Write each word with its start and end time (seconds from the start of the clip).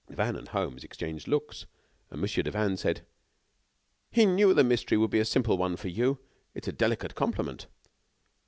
Devanne 0.09 0.35
and 0.35 0.47
Holmes 0.47 0.83
exchanged 0.83 1.27
looks, 1.27 1.67
and 2.09 2.19
Mon. 2.19 2.27
Devanne 2.27 2.75
said: 2.75 3.05
"He 4.09 4.25
knew 4.25 4.51
the 4.55 4.63
mystery 4.63 4.97
would 4.97 5.11
be 5.11 5.19
a 5.19 5.25
simple 5.25 5.59
one 5.59 5.75
for 5.75 5.89
you. 5.89 6.17
It 6.55 6.63
is 6.65 6.69
a 6.69 6.75
delicate 6.75 7.13
compliment." 7.13 7.67